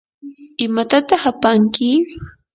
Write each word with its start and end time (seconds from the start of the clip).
¿imatataq 0.65 1.23
apanki? 1.31 1.89